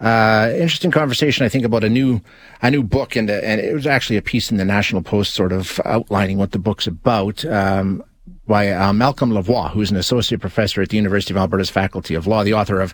Uh, 0.00 0.50
interesting 0.54 0.90
conversation, 0.90 1.46
I 1.46 1.48
think, 1.48 1.64
about 1.64 1.84
a 1.84 1.88
new 1.88 2.20
a 2.62 2.70
new 2.70 2.82
book, 2.82 3.16
and 3.16 3.30
and 3.30 3.60
it 3.60 3.72
was 3.72 3.86
actually 3.86 4.16
a 4.16 4.22
piece 4.22 4.50
in 4.50 4.56
the 4.56 4.64
National 4.64 5.02
Post, 5.02 5.34
sort 5.34 5.52
of 5.52 5.80
outlining 5.84 6.38
what 6.38 6.52
the 6.52 6.58
book's 6.58 6.86
about. 6.86 7.44
Um, 7.44 8.02
by 8.46 8.70
uh, 8.70 8.92
Malcolm 8.92 9.30
Lavoie, 9.30 9.70
who's 9.70 9.90
an 9.90 9.96
associate 9.96 10.40
professor 10.40 10.82
at 10.82 10.90
the 10.90 10.96
University 10.96 11.32
of 11.32 11.38
Alberta's 11.38 11.70
Faculty 11.70 12.14
of 12.14 12.26
Law, 12.26 12.44
the 12.44 12.54
author 12.54 12.80
of 12.80 12.92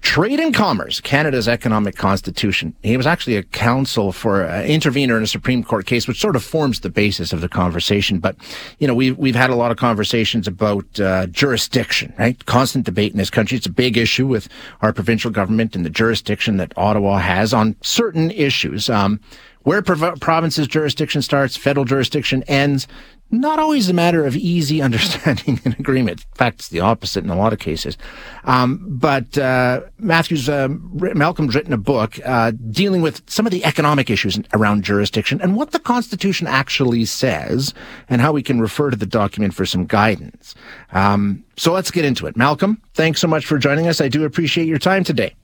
Trade 0.00 0.40
and 0.40 0.54
Commerce, 0.54 1.00
Canada's 1.00 1.48
Economic 1.48 1.96
Constitution. 1.96 2.74
He 2.82 2.96
was 2.96 3.06
actually 3.06 3.36
a 3.36 3.42
counsel 3.42 4.12
for 4.12 4.42
an 4.42 4.64
uh, 4.64 4.66
intervener 4.66 5.16
in 5.16 5.22
a 5.22 5.26
Supreme 5.26 5.62
Court 5.62 5.86
case, 5.86 6.08
which 6.08 6.20
sort 6.20 6.36
of 6.36 6.44
forms 6.44 6.80
the 6.80 6.90
basis 6.90 7.32
of 7.32 7.40
the 7.40 7.48
conversation. 7.48 8.18
But, 8.18 8.36
you 8.78 8.86
know, 8.86 8.94
we've, 8.94 9.16
we've 9.18 9.34
had 9.34 9.50
a 9.50 9.54
lot 9.56 9.70
of 9.70 9.76
conversations 9.76 10.48
about 10.48 10.98
uh, 10.98 11.26
jurisdiction, 11.26 12.14
right? 12.18 12.44
Constant 12.46 12.84
debate 12.86 13.12
in 13.12 13.18
this 13.18 13.30
country. 13.30 13.56
It's 13.56 13.66
a 13.66 13.70
big 13.70 13.96
issue 13.96 14.26
with 14.26 14.48
our 14.80 14.92
provincial 14.92 15.30
government 15.30 15.76
and 15.76 15.84
the 15.84 15.90
jurisdiction 15.90 16.56
that 16.56 16.72
Ottawa 16.76 17.18
has 17.18 17.52
on 17.52 17.76
certain 17.82 18.30
issues. 18.30 18.88
Um, 18.88 19.20
where 19.66 19.82
prov- 19.82 20.20
province's 20.20 20.68
jurisdiction 20.68 21.22
starts, 21.22 21.56
federal 21.56 21.84
jurisdiction 21.84 22.44
ends, 22.44 22.86
not 23.30 23.58
always 23.58 23.88
a 23.88 23.92
matter 23.92 24.24
of 24.24 24.36
easy 24.36 24.80
understanding 24.86 25.60
and 25.64 25.78
agreement. 25.78 26.20
In 26.20 26.36
fact, 26.36 26.60
it's 26.60 26.68
the 26.68 26.80
opposite 26.80 27.24
in 27.24 27.30
a 27.30 27.36
lot 27.36 27.52
of 27.52 27.58
cases. 27.58 27.96
Um, 28.44 28.84
but 28.88 29.36
uh, 29.38 29.82
Matthew's 29.98 30.48
uh, 30.48 30.68
Malcolm's 30.68 31.54
written 31.54 31.72
a 31.72 31.78
book 31.78 32.18
uh, 32.24 32.52
dealing 32.70 33.02
with 33.02 33.22
some 33.28 33.46
of 33.46 33.52
the 33.52 33.64
economic 33.64 34.10
issues 34.10 34.38
around 34.52 34.84
jurisdiction 34.84 35.40
and 35.40 35.56
what 35.56 35.72
the 35.72 35.80
Constitution 35.80 36.46
actually 36.46 37.04
says, 37.04 37.74
and 38.08 38.20
how 38.20 38.32
we 38.32 38.42
can 38.42 38.60
refer 38.60 38.90
to 38.90 38.96
the 38.96 39.06
document 39.06 39.54
for 39.54 39.66
some 39.66 39.86
guidance. 39.86 40.54
Um, 40.92 41.44
so 41.56 41.72
let's 41.72 41.90
get 41.90 42.04
into 42.04 42.26
it. 42.26 42.36
Malcolm, 42.36 42.80
thanks 42.94 43.20
so 43.20 43.28
much 43.28 43.46
for 43.46 43.58
joining 43.58 43.86
us. 43.88 44.00
I 44.00 44.08
do 44.08 44.24
appreciate 44.24 44.66
your 44.66 44.78
time 44.78 45.04
today 45.04 45.34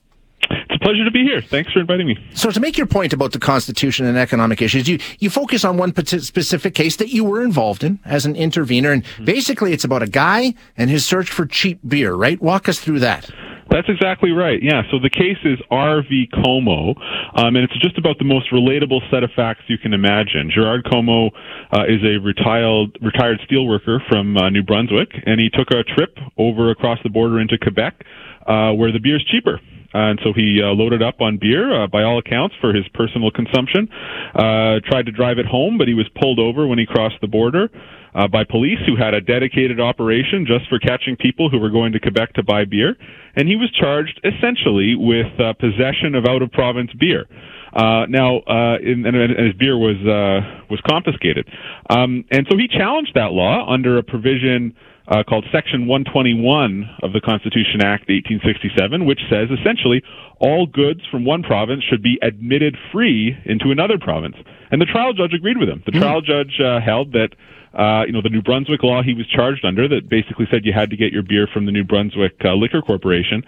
pleasure 0.83 1.05
to 1.05 1.11
be 1.11 1.23
here. 1.23 1.41
Thanks 1.41 1.73
for 1.73 1.81
inviting 1.81 2.07
me. 2.07 2.17
So, 2.35 2.51
to 2.51 2.61
make 2.61 2.77
your 2.77 2.87
point 2.87 3.13
about 3.13 3.33
the 3.33 3.39
Constitution 3.39 4.07
and 4.07 4.19
economic 4.19 4.61
issues, 4.61 4.89
you, 4.89 4.99
you 5.19 5.31
focus 5.31 5.65
on 5.65 5.77
one 5.77 5.95
specific 6.05 6.75
case 6.75 6.97
that 6.97 7.09
you 7.09 7.25
were 7.25 7.43
involved 7.43 7.85
in 7.85 8.01
as 8.05 8.27
an 8.27 8.37
intervener. 8.37 8.93
And 8.93 9.05
mm-hmm. 9.05 9.25
basically, 9.25 9.73
it's 9.73 9.85
about 9.85 10.03
a 10.03 10.09
guy 10.09 10.55
and 10.77 10.91
his 10.91 11.07
search 11.07 11.31
for 11.31 11.47
cheap 11.47 11.81
beer, 11.87 12.15
right? 12.15 12.41
Walk 12.41 12.69
us 12.69 12.79
through 12.81 13.01
that. 13.01 13.31
That's 13.73 13.89
exactly 13.89 14.33
right. 14.33 14.63
Yeah. 14.63 14.83
So 14.91 14.99
the 14.99 15.09
case 15.09 15.39
is 15.45 15.59
R.V. 15.71 16.29
Comeau, 16.35 16.93
um, 17.41 17.57
and 17.57 17.65
it's 17.65 17.79
just 17.81 17.97
about 17.97 18.19
the 18.19 18.25
most 18.25 18.53
relatable 18.53 19.01
set 19.11 19.23
of 19.23 19.31
facts 19.35 19.63
you 19.67 19.79
can 19.79 19.95
imagine. 19.95 20.51
Gerard 20.55 20.85
Comeau 20.85 21.31
uh, 21.73 21.85
is 21.89 22.05
a 22.05 22.21
retired 22.21 22.99
retired 23.01 23.41
steelworker 23.49 23.99
from 24.11 24.37
uh, 24.37 24.51
New 24.51 24.63
Brunswick, 24.63 25.09
and 25.25 25.41
he 25.41 25.49
took 25.49 25.71
a 25.71 25.83
trip 25.85 26.19
over 26.37 26.71
across 26.71 26.99
the 27.03 27.09
border 27.09 27.41
into 27.41 27.57
Quebec, 27.57 28.05
uh, 28.47 28.73
where 28.73 28.93
the 28.93 29.01
beer 29.01 29.17
is 29.17 29.25
cheaper 29.25 29.61
and 29.95 30.19
so 30.25 30.33
he 30.33 30.61
uh, 30.63 30.69
loaded 30.69 31.03
up 31.03 31.21
on 31.21 31.39
beer, 31.39 31.85
uh, 31.85 31.87
by 31.87 32.03
all 32.03 32.19
accounts, 32.19 32.55
for 32.61 32.73
his 32.73 32.85
personal 32.95 33.31
consumption. 33.31 33.89
Uh, 34.35 34.81
tried 34.89 35.07
to 35.07 35.13
drive 35.13 35.39
it 35.39 35.47
home, 35.47 35.77
but 35.77 35.87
he 35.87 35.95
was 35.95 36.09
pulled 36.21 36.39
over 36.39 36.67
when 36.67 36.79
he 36.79 36.87
crossed 36.87 37.21
the 37.21 37.27
border 37.27 37.69
uh, 38.15 38.29
by 38.29 38.45
police 38.45 38.79
who 38.87 38.97
had 38.97 39.15
a 39.15 39.21
dedicated 39.21 39.81
operation 39.81 40.47
just 40.47 40.69
for 40.69 40.79
catching 40.79 41.17
people 41.17 41.51
who 41.51 41.59
were 41.59 41.71
going 41.71 41.93
to 41.93 42.01
Quebec 42.01 42.33
to 42.35 42.43
buy 42.43 42.65
beer. 42.65 42.97
And 43.37 43.49
he 43.49 43.57
was 43.57 43.71
charged 43.73 44.21
essentially 44.25 44.95
with 44.97 45.29
uh, 45.41 45.53
possession 45.55 46.15
of 46.15 46.27
out 46.27 46.43
of 46.43 46.51
province 46.53 46.91
beer. 46.99 47.27
Uh, 47.73 48.05
now, 48.09 48.41
uh, 48.41 48.77
in, 48.85 49.07
and, 49.07 49.17
and 49.17 49.47
his 49.47 49.55
beer 49.59 49.79
was 49.79 49.97
uh, 50.05 50.67
was 50.69 50.79
confiscated, 50.87 51.49
um, 51.89 52.23
and 52.31 52.47
so 52.51 52.59
he 52.59 52.69
challenged 52.69 53.13
that 53.15 53.33
law 53.33 53.65
under 53.67 53.97
a 53.97 54.03
provision 54.03 54.77
uh, 55.09 55.23
called 55.29 55.45
Section 55.53 55.87
121 55.87 56.97
of 57.03 57.13
the 57.13 57.21
Constitution 57.21 57.83
Act 57.83 58.09
1867, 58.09 59.05
which 59.07 59.21
says 59.31 59.49
essentially 59.51 60.03
all 60.39 60.67
goods 60.67 61.01
from 61.11 61.25
one 61.25 61.43
province 61.43 61.83
should 61.83 62.03
be 62.03 62.19
admitted 62.23 62.77
free 62.93 63.37
into 63.45 63.71
another 63.71 63.99
province. 63.99 64.37
And 64.71 64.81
the 64.81 64.87
trial 64.87 65.13
judge 65.13 65.35
agreed 65.35 65.59
with 65.59 65.69
him. 65.69 65.83
The 65.85 65.93
mm-hmm. 65.93 66.01
trial 66.01 66.21
judge 66.21 66.61
uh, 66.61 66.81
held 66.81 67.13
that 67.13 67.31
uh, 67.75 68.05
you 68.07 68.13
know, 68.13 68.21
the 68.23 68.29
New 68.29 68.43
Brunswick 68.43 68.83
law 68.83 69.03
he 69.03 69.15
was 69.15 69.27
charged 69.27 69.65
under 69.65 69.89
that 69.89 70.09
basically 70.09 70.47
said 70.51 70.65
you 70.65 70.73
had 70.73 70.91
to 70.91 70.97
get 70.97 71.13
your 71.13 71.23
beer 71.23 71.49
from 71.53 71.67
the 71.67 71.73
New 71.73 71.85
Brunswick 71.85 72.35
uh, 72.45 72.55
Liquor 72.55 72.83
Corporation 72.83 73.43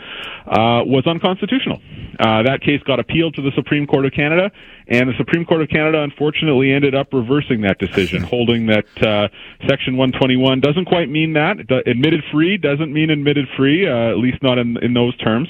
uh, 0.46 0.80
was 0.84 1.06
unconstitutional. 1.06 1.80
Uh, 2.18 2.42
that 2.42 2.60
case 2.60 2.80
got 2.86 3.00
appealed 3.00 3.34
to 3.34 3.42
the 3.42 3.50
Supreme 3.54 3.86
Court 3.86 4.06
of 4.06 4.12
Canada, 4.12 4.50
and 4.88 5.08
the 5.08 5.14
Supreme 5.18 5.44
Court 5.44 5.62
of 5.62 5.68
Canada 5.68 6.02
unfortunately 6.02 6.72
ended 6.72 6.94
up 6.94 7.12
reversing 7.12 7.60
that 7.62 7.78
decision, 7.78 8.22
holding 8.34 8.66
that 8.66 8.86
uh, 9.02 9.28
Section 9.68 9.96
121 9.96 10.60
doesn't 10.60 10.86
quite 10.86 11.08
mean 11.10 11.34
that. 11.34 11.56
Admitted 11.86 12.22
free 12.32 12.56
doesn't 12.56 12.92
mean 12.92 13.10
admitted 13.10 13.46
free, 13.56 13.86
uh, 13.86 14.10
at 14.10 14.18
least 14.18 14.42
not 14.42 14.58
in, 14.58 14.76
in 14.82 14.94
those 14.94 15.16
terms, 15.18 15.48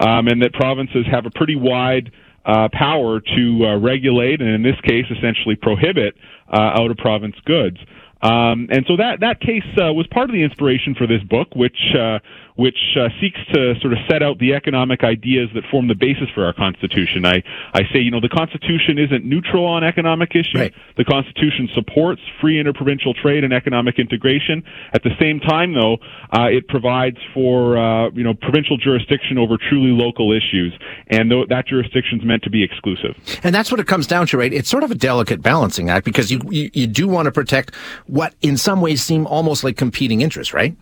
um, 0.00 0.26
and 0.26 0.42
that 0.42 0.52
provinces 0.52 1.06
have 1.10 1.26
a 1.26 1.30
pretty 1.30 1.56
wide 1.56 2.10
uh, 2.46 2.68
power 2.72 3.20
to 3.20 3.66
uh, 3.66 3.76
regulate 3.78 4.40
and 4.40 4.50
in 4.50 4.62
this 4.62 4.80
case 4.82 5.04
essentially 5.10 5.56
prohibit 5.56 6.14
uh, 6.52 6.78
out 6.78 6.90
of 6.90 6.96
province 6.96 7.34
goods. 7.44 7.76
Um, 8.22 8.68
and 8.70 8.84
so 8.88 8.96
that 8.96 9.20
that 9.20 9.40
case 9.40 9.66
uh, 9.76 9.92
was 9.92 10.06
part 10.06 10.30
of 10.30 10.34
the 10.34 10.42
inspiration 10.42 10.94
for 10.94 11.06
this 11.06 11.22
book, 11.22 11.48
which 11.54 11.76
uh, 11.94 12.18
which 12.56 12.78
uh, 12.98 13.08
seeks 13.20 13.38
to 13.52 13.74
sort 13.80 13.92
of 13.92 13.98
set 14.08 14.22
out 14.22 14.38
the 14.38 14.54
economic 14.54 15.04
ideas 15.04 15.48
that 15.54 15.62
form 15.70 15.88
the 15.88 15.94
basis 15.94 16.28
for 16.34 16.44
our 16.44 16.52
Constitution. 16.52 17.24
I, 17.24 17.42
I 17.74 17.82
say, 17.92 18.00
you 18.00 18.10
know, 18.10 18.20
the 18.20 18.30
Constitution 18.30 18.98
isn't 18.98 19.24
neutral 19.24 19.64
on 19.64 19.84
economic 19.84 20.30
issues. 20.34 20.54
Right. 20.54 20.74
The 20.96 21.04
Constitution 21.04 21.68
supports 21.74 22.20
free 22.40 22.58
interprovincial 22.58 23.14
trade 23.14 23.44
and 23.44 23.52
economic 23.52 23.98
integration. 23.98 24.64
At 24.92 25.02
the 25.02 25.10
same 25.20 25.40
time, 25.40 25.74
though, 25.74 25.98
uh, 26.32 26.48
it 26.48 26.66
provides 26.68 27.18
for, 27.34 27.76
uh, 27.76 28.10
you 28.10 28.24
know, 28.24 28.34
provincial 28.34 28.76
jurisdiction 28.78 29.38
over 29.38 29.56
truly 29.56 29.90
local 29.90 30.32
issues. 30.32 30.72
And 31.08 31.30
th- 31.30 31.48
that 31.48 31.66
jurisdiction 31.66 32.20
is 32.20 32.24
meant 32.24 32.42
to 32.44 32.50
be 32.50 32.64
exclusive. 32.64 33.14
And 33.42 33.54
that's 33.54 33.70
what 33.70 33.80
it 33.80 33.86
comes 33.86 34.06
down 34.06 34.26
to, 34.28 34.38
right? 34.38 34.52
It's 34.52 34.68
sort 34.68 34.82
of 34.82 34.90
a 34.90 34.94
delicate 34.94 35.42
balancing 35.42 35.90
act 35.90 36.04
because 36.04 36.32
you, 36.32 36.40
you, 36.50 36.70
you 36.72 36.86
do 36.86 37.06
want 37.06 37.26
to 37.26 37.32
protect 37.32 37.74
what 38.06 38.34
in 38.40 38.56
some 38.56 38.80
ways 38.80 39.02
seem 39.02 39.26
almost 39.26 39.62
like 39.62 39.76
competing 39.76 40.22
interests, 40.22 40.54
right? 40.54 40.74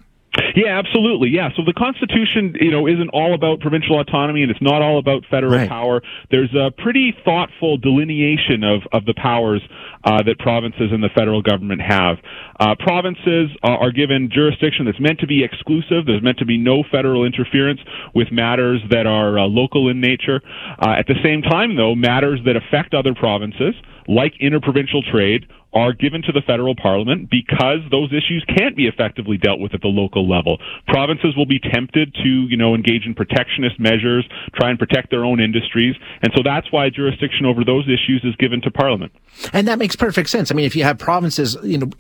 Yeah, 0.55 0.79
absolutely. 0.79 1.31
Yeah. 1.31 1.49
So 1.57 1.63
the 1.67 1.73
Constitution, 1.73 2.55
you 2.61 2.71
know, 2.71 2.87
isn't 2.87 3.09
all 3.11 3.35
about 3.35 3.61
provincial 3.61 3.99
autonomy 3.99 4.43
and 4.43 4.51
it's 4.51 4.63
not 4.63 4.83
all 4.83 4.99
about 4.99 5.25
federal 5.31 5.53
right. 5.53 5.69
power. 5.69 6.01
There's 6.31 6.55
a 6.55 6.71
pretty 6.71 7.15
thoughtful 7.25 7.77
delineation 7.77 8.63
of, 8.63 8.83
of 8.93 9.05
the 9.05 9.15
powers 9.15 9.63
uh, 10.05 10.23
that 10.23 10.39
provinces 10.39 10.93
and 10.93 11.03
the 11.03 11.11
federal 11.15 11.43
government 11.43 11.81
have. 11.83 12.19
Uh, 12.61 12.75
provinces 12.79 13.51
uh, 13.65 13.83
are 13.83 13.91
given 13.91 14.31
jurisdiction 14.33 14.85
that's 14.87 15.01
meant 15.01 15.19
to 15.21 15.27
be 15.27 15.43
exclusive. 15.43 16.07
There's 16.07 16.23
meant 16.23 16.39
to 16.39 16.47
be 16.47 16.57
no 16.57 16.85
federal 16.91 17.25
interference 17.25 17.81
with 18.15 18.31
matters 18.31 18.81
that 18.91 19.07
are 19.07 19.39
uh, 19.39 19.47
local 19.47 19.89
in 19.89 20.01
nature. 20.01 20.41
Uh, 20.79 20.95
at 20.99 21.07
the 21.07 21.19
same 21.25 21.43
time, 21.43 21.77
though, 21.77 21.95
matters 21.95 22.39
that 22.47 22.55
affect 22.55 22.95
other 22.95 23.15
provinces, 23.15 23.75
like 24.07 24.35
interprovincial 24.41 25.03
trade, 25.03 25.47
are 25.75 25.93
given 25.93 26.23
to 26.23 26.33
the 26.33 26.41
federal 26.47 26.77
parliament 26.77 27.29
because 27.29 27.81
those 27.91 28.11
issues 28.13 28.45
can't 28.57 28.77
be 28.77 28.87
effectively 28.87 29.37
dealt 29.37 29.59
with 29.59 29.75
at 29.75 29.81
the 29.81 29.89
local 29.89 30.29
level. 30.29 30.44
Provinces 30.87 31.37
will 31.37 31.47
be 31.47 31.59
tempted 31.59 32.15
to, 32.23 32.29
you 32.29 32.57
know, 32.57 32.75
engage 32.75 33.07
in 33.07 33.15
protectionist 33.15 33.79
measures, 33.81 34.25
try 34.55 34.71
and 34.71 34.79
protect 34.79 35.11
their 35.11 35.25
own 35.25 35.41
industries, 35.41 35.97
and 36.23 36.33
so 36.37 36.43
that's 36.45 36.71
why 36.71 36.91
jurisdiction 36.91 37.47
over 37.47 37.65
those 37.65 37.85
issues 37.85 38.23
is 38.25 38.35
given 38.37 38.61
to 38.63 38.71
parliament. 38.71 39.13
And 39.53 39.67
that 39.69 39.79
makes 39.79 39.97
perfect 39.97 40.31
sense. 40.31 40.51
I 40.51 40.55
mean, 40.55 40.67
if 40.67 40.77
you 40.77 40.85
have 40.85 40.99
provinces, 40.99 41.57
you 41.63 41.79
know, 41.79 41.91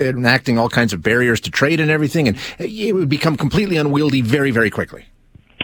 enacting 0.00 0.58
all 0.58 0.68
kinds 0.68 0.92
of 0.92 1.02
barriers 1.02 1.40
to 1.42 1.50
trade 1.50 1.80
and 1.80 1.90
everything, 1.90 2.28
and 2.28 2.36
it 2.58 2.94
would 2.94 3.08
become 3.08 3.36
completely 3.36 3.76
unwieldy 3.76 4.20
very, 4.20 4.50
very 4.50 4.70
quickly. 4.70 5.06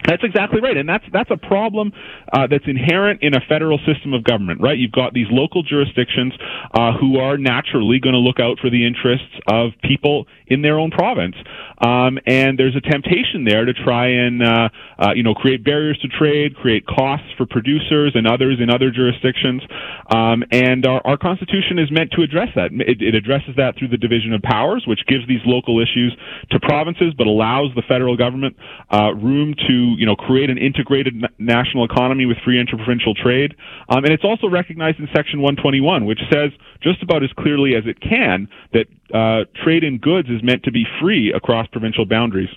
That's 0.07 0.23
exactly 0.25 0.61
right, 0.61 0.77
and 0.77 0.89
that's 0.89 1.05
that's 1.13 1.31
a 1.31 1.37
problem 1.37 1.93
uh, 2.33 2.47
that's 2.47 2.65
inherent 2.67 3.23
in 3.23 3.35
a 3.35 3.41
federal 3.49 3.79
system 3.85 4.15
of 4.15 4.25
government, 4.25 4.61
right? 4.61 4.79
You've 4.79 4.93
got 4.93 5.13
these 5.13 5.27
local 5.31 5.63
jurisdictions 5.63 6.33
uh, 6.73 6.93
who 6.99 7.19
are 7.19 7.37
naturally 7.37 8.01
going 8.01 8.15
to 8.15 8.19
look 8.19 8.41
out 8.41 8.59
for 8.61 8.71
the 8.71 8.87
interests 8.87 9.29
of 9.47 9.73
people 9.85 10.27
in 10.47 10.63
their 10.63 10.79
own 10.79 10.91
province, 10.91 11.37
um, 11.79 12.19
and 12.27 12.59
there's 12.59 12.77
a 12.77 12.81
temptation 12.81 13.45
there 13.45 13.65
to 13.65 13.75
try 13.75 14.09
and 14.09 14.43
uh, 14.43 14.69
uh, 14.99 15.13
you 15.15 15.23
know 15.23 15.35
create 15.35 15.65
barriers 15.65 15.99
to 16.01 16.09
trade, 16.09 16.57
create 16.57 16.87
costs 16.87 17.29
for 17.37 17.45
producers 17.47 18.13
and 18.15 18.27
others 18.27 18.57
in 18.61 18.71
other 18.71 18.91
jurisdictions, 18.91 19.63
um, 20.15 20.43
and 20.51 20.87
our, 20.87 21.01
our 21.07 21.19
Constitution 21.19 21.79
is 21.79 21.91
meant 21.91 22.11
to 22.13 22.23
address 22.23 22.49
that. 22.57 22.73
It, 22.73 23.03
it 23.03 23.15
addresses 23.15 23.55
that 23.57 23.77
through 23.79 23.89
the 23.89 23.99
division 23.99 24.33
of 24.33 24.41
powers, 24.43 24.85
which 24.87 25.01
gives 25.07 25.29
these 25.29 25.45
local 25.45 25.79
issues 25.79 26.17
to 26.51 26.61
provinces, 26.61 27.13
but 27.17 27.27
allows 27.27 27.71
the 27.77 27.83
federal 27.87 28.17
government 28.17 28.57
uh, 28.91 29.13
room 29.15 29.55
to 29.69 29.91
you 30.01 30.07
know 30.07 30.17
create 30.17 30.49
an 30.49 30.57
integrated 30.57 31.15
national 31.39 31.85
economy 31.85 32.25
with 32.25 32.39
free 32.43 32.59
interprovincial 32.59 33.15
trade, 33.15 33.55
um, 33.91 34.03
and 34.05 34.13
it's 34.15 34.25
also 34.25 34.49
recognized 34.49 34.99
in 34.99 35.07
Section 35.15 35.41
121, 35.43 36.07
which 36.07 36.21
says 36.33 36.51
just 36.83 37.03
about 37.03 37.23
as 37.23 37.31
clearly 37.39 37.75
as 37.75 37.85
it 37.87 38.01
can 38.01 38.49
that 38.73 38.87
uh, 39.15 39.45
trade 39.63 39.85
in 39.85 39.99
goods 39.99 40.31
is 40.31 40.43
meant 40.43 40.63
to 40.63 40.73
be 40.73 40.87
free 41.01 41.33
across 41.33 41.67
provincial 41.69 42.07
boundaries 42.07 42.49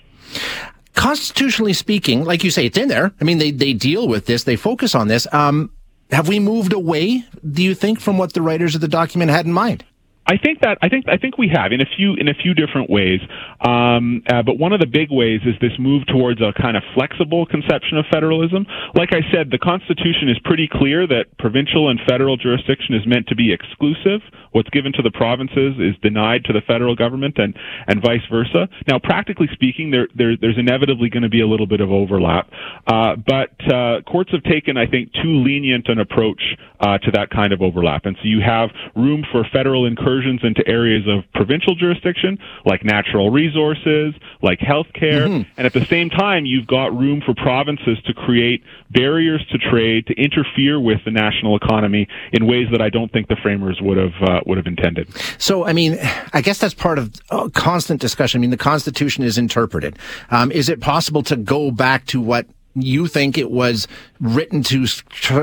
constitutionally 0.94 1.72
speaking, 1.72 2.24
like 2.24 2.44
you 2.44 2.52
say, 2.52 2.66
it's 2.66 2.78
in 2.78 2.86
there. 2.86 3.12
I 3.20 3.24
mean, 3.24 3.38
they, 3.38 3.50
they 3.50 3.72
deal 3.72 4.06
with 4.06 4.26
this, 4.26 4.44
they 4.44 4.54
focus 4.54 4.94
on 4.94 5.08
this. 5.08 5.26
Um, 5.32 5.72
have 6.12 6.28
we 6.28 6.38
moved 6.38 6.72
away, 6.72 7.24
do 7.50 7.64
you 7.64 7.74
think, 7.74 8.00
from 8.00 8.16
what 8.16 8.32
the 8.32 8.40
writers 8.40 8.76
of 8.76 8.80
the 8.80 8.88
document 8.88 9.32
had 9.32 9.44
in 9.44 9.52
mind? 9.52 9.84
I 10.26 10.38
think 10.38 10.60
that 10.60 10.78
I 10.80 10.88
think 10.88 11.04
I 11.08 11.18
think 11.18 11.36
we 11.36 11.48
have 11.52 11.72
in 11.72 11.80
a 11.82 11.86
few 11.96 12.14
in 12.14 12.28
a 12.28 12.34
few 12.34 12.54
different 12.54 12.88
ways, 12.88 13.20
um, 13.60 14.22
uh, 14.26 14.42
but 14.42 14.58
one 14.58 14.72
of 14.72 14.80
the 14.80 14.86
big 14.86 15.08
ways 15.10 15.40
is 15.44 15.54
this 15.60 15.76
move 15.78 16.06
towards 16.06 16.40
a 16.40 16.52
kind 16.60 16.76
of 16.76 16.82
flexible 16.94 17.44
conception 17.44 17.98
of 17.98 18.06
federalism. 18.10 18.66
Like 18.94 19.12
I 19.12 19.20
said, 19.30 19.50
the 19.50 19.58
Constitution 19.58 20.30
is 20.32 20.38
pretty 20.44 20.66
clear 20.70 21.06
that 21.06 21.36
provincial 21.38 21.90
and 21.90 22.00
federal 22.08 22.38
jurisdiction 22.38 22.94
is 22.94 23.06
meant 23.06 23.26
to 23.28 23.36
be 23.36 23.52
exclusive. 23.52 24.22
What's 24.52 24.70
given 24.70 24.92
to 24.94 25.02
the 25.02 25.10
provinces 25.10 25.76
is 25.78 25.94
denied 26.00 26.44
to 26.44 26.54
the 26.54 26.62
federal 26.66 26.96
government, 26.96 27.36
and 27.36 27.54
and 27.86 28.00
vice 28.00 28.24
versa. 28.30 28.68
Now, 28.88 28.98
practically 28.98 29.48
speaking, 29.52 29.90
there, 29.90 30.08
there 30.16 30.36
there's 30.40 30.56
inevitably 30.56 31.10
going 31.10 31.24
to 31.24 31.28
be 31.28 31.42
a 31.42 31.46
little 31.46 31.66
bit 31.66 31.82
of 31.82 31.90
overlap, 31.92 32.48
uh, 32.86 33.16
but 33.16 33.52
uh, 33.68 34.00
courts 34.08 34.30
have 34.32 34.42
taken, 34.44 34.78
I 34.78 34.86
think, 34.86 35.12
too 35.12 35.44
lenient 35.44 35.88
an 35.88 35.98
approach 35.98 36.40
uh, 36.80 36.98
to 36.98 37.10
that 37.12 37.30
kind 37.30 37.52
of 37.52 37.62
overlap, 37.62 38.04
and 38.06 38.16
so 38.16 38.22
you 38.24 38.40
have 38.40 38.70
room 38.96 39.24
for 39.30 39.44
federal 39.52 39.86
incursions 39.86 40.40
into 40.42 40.66
areas 40.66 41.04
of 41.06 41.24
provincial 41.32 41.74
jurisdiction, 41.74 42.38
like 42.64 42.84
natural 42.84 43.30
resources, 43.30 44.14
like 44.42 44.58
healthcare, 44.58 45.26
mm-hmm. 45.26 45.50
and 45.56 45.66
at 45.66 45.72
the 45.72 45.84
same 45.86 46.10
time, 46.10 46.44
you've 46.44 46.66
got 46.66 46.96
room 46.96 47.22
for 47.24 47.34
provinces 47.34 47.98
to 48.06 48.12
create 48.12 48.62
barriers 48.90 49.44
to 49.50 49.58
trade, 49.58 50.06
to 50.06 50.14
interfere 50.14 50.80
with 50.80 50.98
the 51.04 51.10
national 51.10 51.56
economy 51.56 52.08
in 52.32 52.46
ways 52.46 52.66
that 52.70 52.80
I 52.80 52.90
don't 52.90 53.12
think 53.12 53.28
the 53.28 53.36
framers 53.42 53.78
would 53.80 53.96
have 53.96 54.22
uh, 54.22 54.40
would 54.46 54.58
have 54.58 54.66
intended. 54.66 55.08
So, 55.38 55.64
I 55.64 55.72
mean, 55.72 55.98
I 56.32 56.40
guess 56.40 56.58
that's 56.58 56.74
part 56.74 56.98
of 56.98 57.12
uh, 57.30 57.48
constant 57.50 58.00
discussion. 58.00 58.38
I 58.38 58.42
mean, 58.42 58.50
the 58.50 58.56
Constitution 58.56 59.24
is 59.24 59.38
interpreted. 59.38 59.98
Um, 60.30 60.50
is 60.52 60.68
it 60.68 60.80
possible 60.80 61.22
to 61.24 61.36
go 61.36 61.70
back 61.70 62.06
to 62.06 62.20
what 62.20 62.46
you 62.74 63.06
think 63.06 63.38
it 63.38 63.50
was 63.50 63.86
written 64.20 64.62
to, 64.64 64.86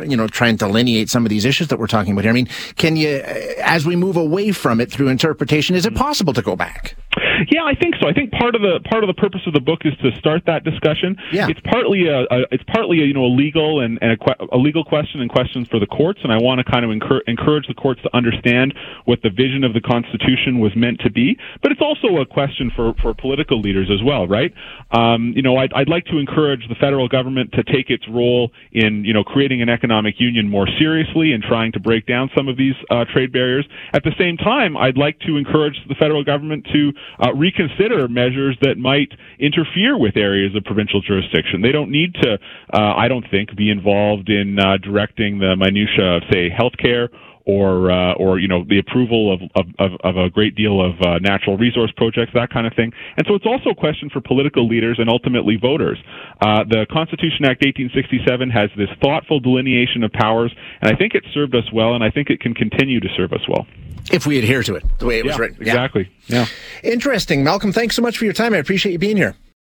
you 0.07 0.17
know, 0.17 0.27
try 0.27 0.47
and 0.47 0.59
delineate 0.59 1.09
some 1.09 1.25
of 1.25 1.29
these 1.29 1.45
issues 1.45 1.69
that 1.69 1.79
we're 1.79 1.87
talking 1.87 2.13
about 2.13 2.23
here? 2.23 2.31
I 2.31 2.33
mean, 2.33 2.49
can 2.75 2.95
you, 2.95 3.21
uh, 3.25 3.33
as 3.63 3.85
we 3.85 3.95
move 3.95 4.17
away 4.17 4.51
from 4.51 4.81
it 4.81 4.91
through 4.91 5.07
interpretation, 5.07 5.75
is 5.75 5.85
it 5.85 5.95
possible 5.95 6.33
to 6.33 6.41
go 6.41 6.55
back? 6.55 6.95
Yeah, 7.51 7.63
I 7.63 7.75
think 7.75 7.95
so. 8.01 8.07
I 8.07 8.13
think 8.13 8.31
part 8.31 8.55
of 8.55 8.61
the 8.61 8.79
part 8.89 9.03
of 9.03 9.07
the 9.07 9.13
purpose 9.13 9.41
of 9.47 9.53
the 9.53 9.59
book 9.59 9.81
is 9.85 9.93
to 10.03 10.11
start 10.17 10.43
that 10.45 10.63
discussion. 10.63 11.15
Yeah. 11.31 11.47
It's 11.49 11.59
partly 11.65 12.07
a, 12.07 12.21
a 12.29 12.39
it's 12.51 12.63
partly 12.67 13.01
a, 13.01 13.05
you 13.05 13.13
know 13.13 13.25
a 13.25 13.33
legal 13.33 13.81
and, 13.81 13.97
and 14.01 14.11
a, 14.11 14.55
a, 14.55 14.57
legal 14.57 14.83
question 14.83 15.21
and 15.21 15.29
questions 15.29 15.67
for 15.69 15.79
the 15.79 15.85
courts, 15.85 16.19
and 16.23 16.31
I 16.31 16.37
want 16.37 16.59
to 16.59 16.71
kind 16.71 16.85
of 16.85 16.91
encourage, 16.91 17.23
encourage 17.27 17.67
the 17.67 17.73
courts 17.73 18.01
to 18.03 18.09
understand 18.15 18.73
what 19.05 19.21
the 19.23 19.29
vision 19.29 19.63
of 19.63 19.73
the 19.73 19.81
Constitution 19.81 20.59
was 20.59 20.71
meant 20.75 20.99
to 21.01 21.11
be. 21.11 21.37
But 21.61 21.71
it's 21.71 21.81
also 21.81 22.21
a 22.21 22.25
question 22.25 22.71
for 22.75 22.93
for 23.01 23.13
political 23.13 23.59
leaders 23.59 23.89
as 23.91 24.03
well, 24.03 24.27
right? 24.27 24.53
Um, 24.91 25.33
you 25.35 25.41
know, 25.41 25.57
I'd, 25.57 25.73
I'd 25.73 25.89
like 25.89 26.05
to 26.05 26.17
encourage 26.17 26.67
the 26.67 26.75
federal 26.75 27.07
government 27.07 27.51
to 27.53 27.63
take 27.63 27.89
its 27.89 28.07
role 28.09 28.51
in 28.71 29.03
you 29.05 29.13
know 29.13 29.23
creating 29.23 29.61
an 29.61 29.69
economic 29.69 30.15
union 30.19 30.49
more 30.49 30.67
seriously 30.79 31.33
and 31.33 31.43
trying 31.43 31.71
to 31.73 31.79
break 31.79 32.05
down 32.07 32.29
some 32.35 32.47
of 32.47 32.57
these 32.57 32.75
uh, 32.89 33.05
trade 33.11 33.31
barriers. 33.31 33.65
At 33.93 34.03
the 34.03 34.13
same 34.19 34.37
time, 34.37 34.77
I'd 34.77 34.97
like 34.97 35.19
to 35.21 35.37
encourage 35.37 35.75
the 35.87 35.95
federal 35.95 36.23
government 36.23 36.67
to 36.73 36.91
uh, 37.21 37.33
reconsider 37.33 38.07
measures 38.07 38.57
that 38.61 38.77
might 38.77 39.11
interfere 39.39 39.97
with 39.97 40.17
areas 40.17 40.55
of 40.55 40.63
provincial 40.63 41.01
jurisdiction. 41.01 41.61
They 41.61 41.71
don't 41.71 41.91
need 41.91 42.15
to, 42.21 42.33
uh, 42.73 42.93
I 42.95 43.07
don't 43.07 43.25
think, 43.29 43.55
be 43.55 43.69
involved 43.69 44.29
in 44.29 44.59
uh, 44.59 44.77
directing 44.77 45.39
the 45.39 45.55
minutia 45.55 46.17
of, 46.17 46.23
say, 46.31 46.49
healthcare 46.49 47.09
or 47.45 47.91
uh, 47.91 48.13
or 48.13 48.39
you 48.39 48.47
know 48.47 48.63
the 48.67 48.79
approval 48.79 49.33
of 49.33 49.41
of, 49.79 49.91
of 50.03 50.17
a 50.17 50.29
great 50.29 50.55
deal 50.55 50.83
of 50.83 50.99
uh, 51.01 51.19
natural 51.19 51.57
resource 51.57 51.91
projects, 51.95 52.31
that 52.33 52.49
kind 52.49 52.67
of 52.67 52.73
thing. 52.73 52.91
And 53.17 53.25
so 53.27 53.35
it's 53.35 53.45
also 53.45 53.69
a 53.71 53.75
question 53.75 54.09
for 54.09 54.21
political 54.21 54.67
leaders 54.67 54.97
and 54.99 55.09
ultimately 55.09 55.57
voters. 55.57 55.97
Uh, 56.41 56.63
the 56.63 56.85
Constitution 56.91 57.45
Act 57.45 57.63
1867 57.63 58.49
has 58.49 58.69
this 58.77 58.89
thoughtful 59.01 59.39
delineation 59.39 60.03
of 60.03 60.11
powers, 60.11 60.53
and 60.81 60.93
I 60.93 60.97
think 60.97 61.13
it 61.15 61.23
served 61.33 61.55
us 61.55 61.65
well, 61.73 61.93
and 61.93 62.03
I 62.03 62.09
think 62.11 62.29
it 62.29 62.39
can 62.39 62.53
continue 62.53 62.99
to 62.99 63.07
serve 63.15 63.33
us 63.33 63.47
well 63.47 63.65
if 64.11 64.25
we 64.25 64.37
adhere 64.39 64.63
to 64.63 64.75
it 64.75 64.83
the 64.99 65.05
way 65.05 65.19
it 65.19 65.25
yeah, 65.25 65.31
was 65.31 65.39
written. 65.39 65.57
Exactly. 65.61 66.09
Yeah. 66.27 66.47
Interesting. 66.83 67.43
Malcolm, 67.43 67.71
thanks 67.71 67.95
so 67.95 68.01
much 68.01 68.17
for 68.17 68.25
your 68.25 68.33
time. 68.33 68.53
I 68.53 68.57
appreciate 68.57 68.91
you 68.93 68.99
being 68.99 69.17
here. 69.17 69.35